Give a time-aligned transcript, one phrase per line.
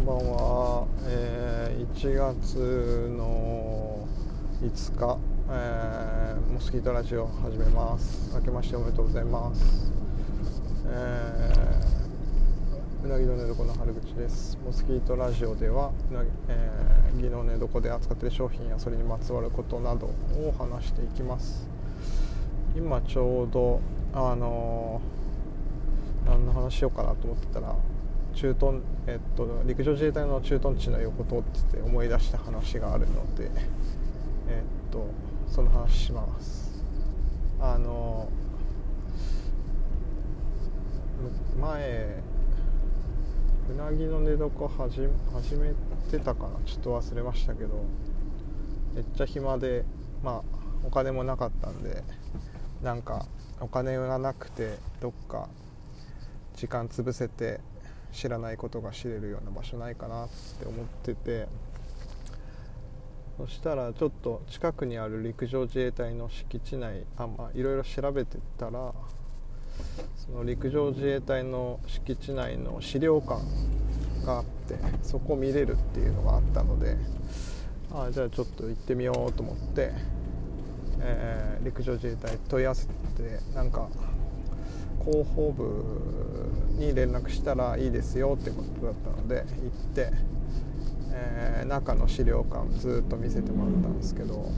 [0.00, 2.56] んばんは、えー、1月
[3.18, 4.08] の
[4.62, 5.18] 5日、
[5.50, 8.34] えー、モスキートラジオ始めます。
[8.34, 9.92] 明けましておめでとうございます、
[10.86, 14.58] えー、うなぎの寝床の春口です。
[14.64, 21.68] モスキートラジオではうなぎ,、えー、の寝床で扱っている商品やそれにまつわることなどを話していきます。
[22.74, 23.80] 今ちょうど
[24.14, 27.76] あのー、何の話しようかなと思ってたら
[28.34, 33.50] 駐屯、えっと、陸上自衛隊の駐屯地の横通ってて思い出した話があるので、
[34.48, 35.06] えっと、
[35.48, 36.70] その話します。
[37.60, 38.28] あの
[41.60, 42.22] 前
[43.70, 45.74] うなぎの寝床始始め
[46.10, 46.58] てたかな？
[46.64, 47.84] ちょっと忘れましたけど
[48.94, 49.84] めっちゃ暇で
[50.24, 50.42] まあ
[50.82, 52.02] お金もなかったんで
[52.82, 53.26] なんか
[53.60, 55.48] お金がなくてどっか
[56.56, 57.60] 時間潰せて
[58.12, 61.46] 知らないことが知れるような場所ないかなって思ってて
[63.38, 68.92] そしたらちょっと近くにある陸上自衛隊の敷地内あまあいろいろ調べてたら
[70.16, 73.40] その陸上自衛隊の敷地内の資料館
[74.26, 76.96] があってそこ見れるっていうのがあったので
[77.92, 79.92] ああじゃあちょっと行ってみようと思って、
[81.00, 82.92] えー、陸上自衛隊問い合わせて
[83.54, 83.88] なんか
[85.04, 86.10] 広報部
[86.78, 89.46] に連絡したらいいですよってことだったので行っ
[89.94, 90.10] て、
[91.12, 94.50] えー、中の資料館ずっと見せてもらったんですけど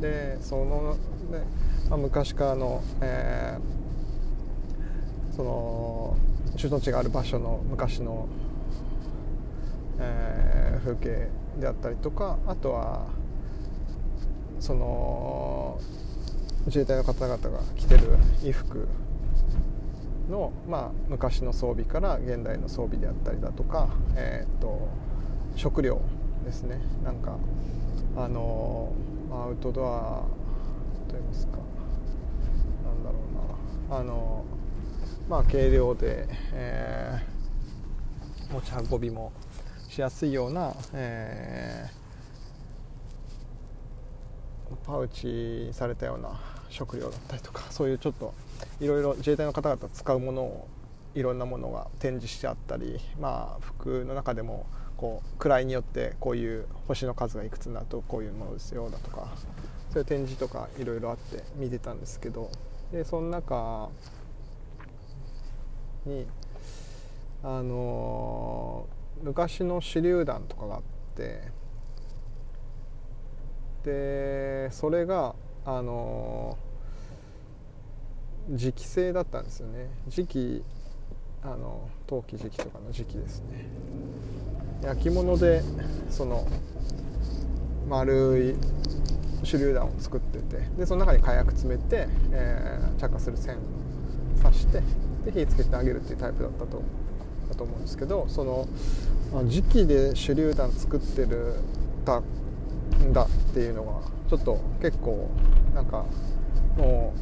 [0.00, 0.96] でその、
[1.30, 1.44] ね
[1.88, 6.16] まあ、昔からの、えー、その
[6.56, 8.28] 駐屯地がある場所の昔の、
[9.98, 11.28] えー、風景
[11.60, 13.06] であったりとかあとは
[14.60, 15.80] その
[16.66, 18.88] 自衛隊の方々が着てる衣服
[20.28, 24.88] の、まあ、昔の装備から現代の装備であったりだとか、えーと、
[25.56, 26.00] 食料
[26.44, 26.80] ですね。
[27.04, 27.36] なんか
[28.16, 28.92] あの
[29.30, 30.22] アウトドア
[31.08, 31.58] といいますか
[32.84, 33.18] なんだろ
[33.88, 33.98] うな。
[33.98, 34.44] あの
[35.28, 39.32] まあ軽量で、えー、持ち運びも
[39.88, 48.34] しやすいような、えー、パウチされたような食料だったりとかそういうちょっと
[48.80, 50.68] いろいろ自衛隊の方々使うものを
[51.14, 54.66] いろんなものが展示してあったり、まあ、服の中でも
[54.96, 59.28] こう位によってこういう星の数がいくつになるとこういうものですよだとか
[59.90, 62.50] そういう展示とかいろいろあって見てたんですけど
[62.92, 63.88] でその中
[66.04, 66.26] に
[67.42, 68.86] あの
[69.22, 70.82] 昔の手榴弾とかがあっ
[71.14, 71.40] て
[73.84, 75.34] でそれが
[75.66, 76.56] あの
[78.50, 79.90] 時期性だったんですよね。
[80.06, 80.62] 時期
[81.42, 83.66] あの陶器時期とかの時期ですね。
[84.84, 85.62] 焼き物で
[86.08, 86.46] その
[87.88, 88.54] 丸い
[89.44, 93.58] 手榴弾を作っててでその中に火薬詰めて、えー、着火する線を
[94.42, 94.82] 刺して
[95.24, 96.82] で火つけてあげるっていうタイプだったと
[97.48, 98.68] だと思うんですけどその
[99.46, 101.54] 時期で手榴弾作ってる
[102.04, 102.22] た
[103.06, 105.28] んだっていうのがちょっと結構
[105.74, 106.04] なんか
[106.76, 107.14] も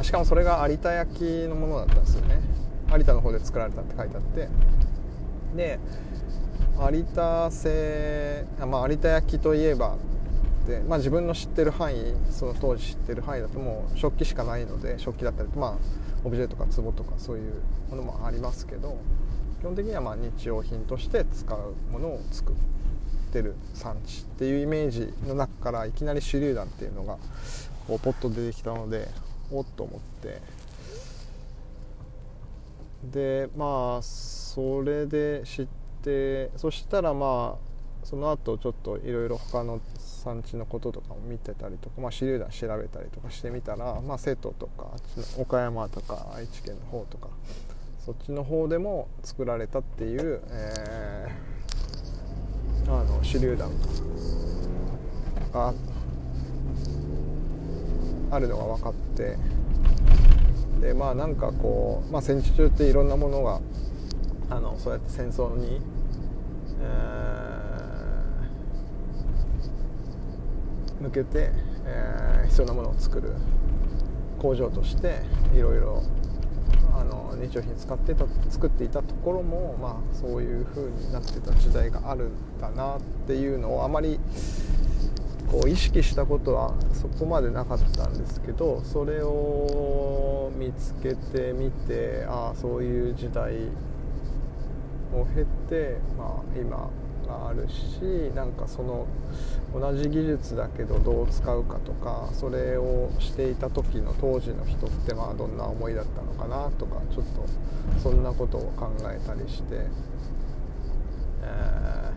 [0.00, 2.40] うしかもそれが有田焼のものだったんですよね。
[2.92, 4.48] 有田の方で作られたって書いてあって。
[5.54, 5.78] で
[6.92, 9.96] 有田製、まあ、有田焼といえば
[10.66, 15.74] で、まあ、自分の知ってる範囲その当時知ってる範囲だともう食器しかないので食器だったりまあ
[16.24, 18.98] オブジェとか壺とかそういうものもありますけど
[19.60, 22.56] 基本的にはま日用品として使うものを作る
[23.34, 27.18] ってる産地っていうイメージの中からいきなり手榴弾っていうのが
[27.88, 29.08] こうポッと出てきたので
[29.50, 30.40] おっと思って。
[33.04, 35.66] でまあそれで知っ
[36.02, 44.86] てそしたらまあその後ちょっといろいろ他の産地のこととかも見てたりとか、まあ、手榴弾調べたりとかしてみたら、まあ、瀬戸とか
[45.36, 47.28] 岡山とか愛知県の方とか
[48.06, 51.63] そっちの方でも作られたっていう、えー、
[52.86, 53.70] あの手榴弾
[55.52, 55.74] が
[58.30, 59.36] あるのが分かって
[60.80, 63.60] でまあなんかこう、まあ、戦時中っていろんなものが
[64.50, 65.80] あのそうやって戦争に、
[66.80, 71.50] えー、向けて、
[71.86, 73.30] えー、必要なものを作る
[74.38, 75.20] 工場として
[75.54, 76.02] いろいろ
[76.94, 84.18] あの日用品使ってた作っていたところも、まあ、そういう風になってた時代があるんだなっていうのをあまり
[85.50, 93.54] こう意識したことはそこまでなかったんですけどそれを見つけてみてああそういう時代
[95.12, 96.90] を経て、まあ、今
[97.26, 98.00] があるし
[98.34, 99.06] なんかその
[99.72, 109.86] 同じ技術だけどどう使うかとかそれをしていた時の当時の人ってまあどんな思いだったのかなとかちょっとそんなことを考えたりして、
[111.42, 112.12] え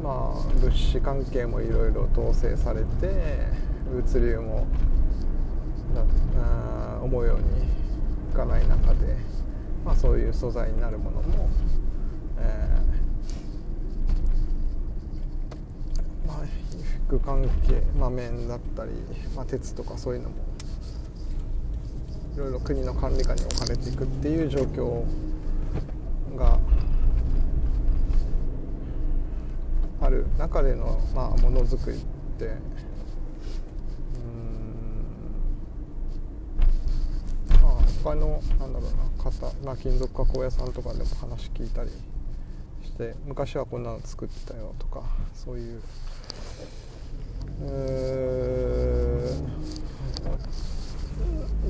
[0.00, 3.48] ー、まあ物資関係もいろいろ統制されて
[3.92, 4.66] 物流も
[7.02, 7.44] 思うように
[8.32, 9.16] いかない中で、
[9.84, 11.48] まあ、そういう素材になるものも
[12.38, 16.36] えー、まあ、
[17.18, 18.92] 関係、まあ、面だったり、
[19.34, 20.36] まあ、鉄とかそういうのも
[22.34, 25.04] いろいろ国の管理下に置かれていくっていう状況
[26.36, 26.58] が
[30.00, 32.00] ある中での、まあ、ものづくりっ
[32.38, 32.54] てうん。
[37.62, 37.72] まあ
[38.02, 41.90] 他のなんだろうな方、まあ、金属加工屋さんとかでも話聞いたり
[42.82, 45.02] して昔はこんなの作ってたよとか
[45.34, 45.82] そういう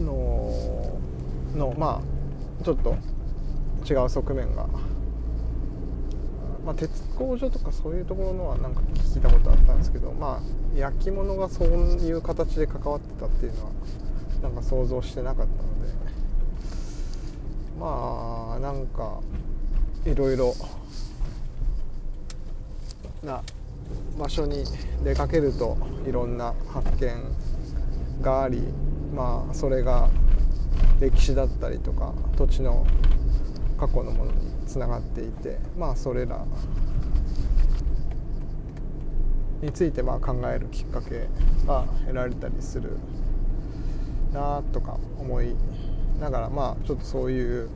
[0.00, 0.98] の
[1.56, 2.96] のまあちょっと
[3.88, 4.66] 違う側面が、
[6.64, 8.80] まあ、鉄工所とかそういうところのはなんか
[9.14, 13.70] 聞いたことあったんですけどまあ焼き物がそういう形で関わってたっていうのは
[14.42, 16.10] なんか想像してなかったので。
[17.80, 19.20] まあなんか
[20.04, 20.54] いろいろ
[23.22, 23.42] な
[24.20, 24.64] 場所に
[25.02, 28.62] 出かけるといろんな発見があり
[29.14, 30.10] まあそれが
[31.00, 32.86] 歴史だったりとか土地の
[33.78, 36.44] 過去のものにつながっていてまあそれら
[39.62, 41.26] についてまあ考えるきっかけ
[41.66, 42.98] が得られたりする
[44.34, 45.56] なとか思い
[46.20, 47.70] ながらまあちょっとそういう、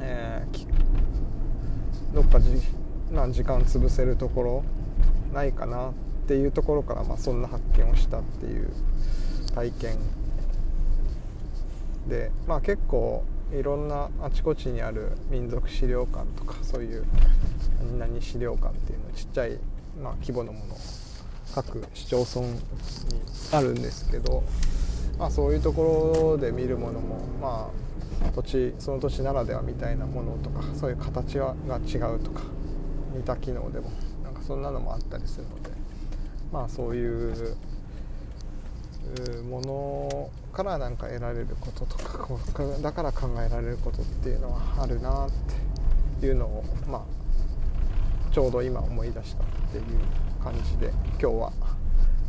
[0.00, 2.38] えー、どっか
[3.10, 4.64] な時間潰せるところ
[5.32, 5.92] ないかなっ
[6.26, 8.70] ていうところから、まあ、そんな発見をしたっていう
[9.54, 9.98] 体験
[12.08, 17.04] で、まあ、結構いろんなあちこちにある民族資料館とかそういう
[17.98, 19.58] 何々資料館っていうのちっちゃい、
[20.02, 20.76] まあ、規模のもの
[21.54, 22.60] 各市町村に
[23.52, 24.42] あるんですけど、
[25.18, 27.70] まあ、そういうところで見るものもま
[28.26, 32.42] あ土地その土地ならではみたいなものとかそういう形はが違うとか
[33.14, 33.90] 似た機能でも
[34.46, 35.70] そんなのもあったりするので
[36.52, 37.56] まあそういう
[39.48, 42.28] ものからなんか得られることとか
[42.82, 45.30] だから考えられることっていうのはあるなっ
[46.20, 49.84] ていうのをまあちょうど今思い出したっていう
[50.42, 51.52] 感じで今日は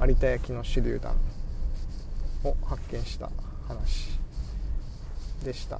[0.02, 1.16] 有田焼の手榴弾
[2.44, 3.30] を発見した
[3.68, 4.20] 話
[5.44, 5.80] でした。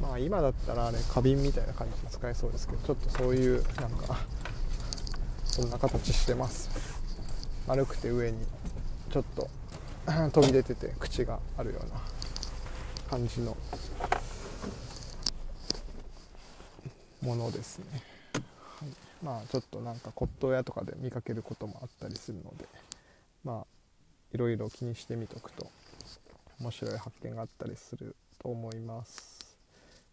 [0.00, 4.18] まあ今だったらあれ花瓶みたいな感じで使えそうですけどちょっとそういうなんか
[5.44, 6.98] そんな形してます。
[7.68, 8.38] 丸くて上に
[9.10, 9.50] ちょっと
[10.32, 12.00] 飛び出てて口があるような
[13.10, 13.54] 感じの
[17.20, 17.84] ものですね、
[18.32, 18.88] はい、
[19.22, 22.66] まあちょっとなんか骨董屋とかで見かけることもあったりするので
[23.44, 23.66] まあ
[24.32, 25.70] いろいろ気にしてみとくと
[26.60, 29.37] 面白い発見があったりすると思います。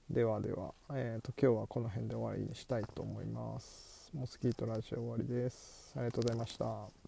[0.10, 4.12] ではでは、えーと、今日はこの辺で終わりにしたいと思います。
[4.14, 5.94] モスキートラジオ終わりです。
[5.96, 7.05] ありがとうございました。